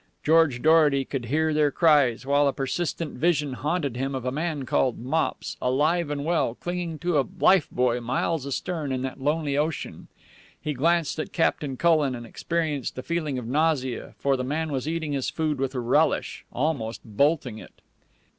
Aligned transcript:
George 0.23 0.63
Dorety 0.63 1.05
could 1.05 1.25
hear 1.25 1.53
their 1.53 1.69
cries, 1.69 2.25
while 2.25 2.47
a 2.47 2.53
persistent 2.53 3.19
vision 3.19 3.53
haunted 3.53 3.95
him 3.95 4.15
of 4.15 4.25
a 4.25 4.31
man 4.31 4.65
called 4.65 4.97
Mops, 4.97 5.57
alive 5.61 6.09
and 6.09 6.25
well, 6.25 6.55
clinging 6.55 6.97
to 6.97 7.19
a 7.19 7.27
life 7.39 7.67
buoy 7.71 7.99
miles 8.01 8.47
astern 8.47 8.91
in 8.91 9.03
that 9.03 9.21
lonely 9.21 9.55
ocean. 9.55 10.07
He 10.59 10.73
glanced 10.73 11.19
at 11.19 11.31
Captain 11.31 11.77
Cullen, 11.77 12.15
and 12.15 12.25
experienced 12.25 12.97
a 12.97 13.03
feeling 13.03 13.37
of 13.37 13.45
nausea, 13.45 14.15
for 14.17 14.35
the 14.35 14.43
man 14.43 14.71
was 14.71 14.87
eating 14.87 15.11
his 15.11 15.29
food 15.29 15.59
with 15.59 15.75
relish, 15.75 16.45
almost 16.51 17.01
bolting 17.05 17.59
it. 17.59 17.79